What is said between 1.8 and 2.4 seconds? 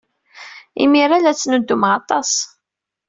aṭas.